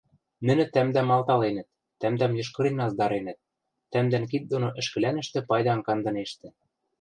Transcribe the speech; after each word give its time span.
Нӹнӹ 0.47 0.65
тӓмдӓм 0.73 1.09
алталенӹт, 1.15 1.67
тӓмдӓм 1.99 2.31
йышкырен 2.37 2.77
аздаренӹт: 2.85 3.39
тӓмдӓн 3.91 4.23
кид 4.31 4.43
доно 4.51 4.69
ӹшкӹлӓнӹштӹ 4.81 5.39
пайдам 5.49 5.79
кандынештӹ... 5.87 6.47